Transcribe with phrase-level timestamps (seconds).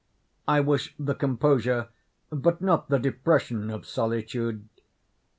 [0.47, 1.89] I wish the composure
[2.31, 4.67] but not the depression of solitude.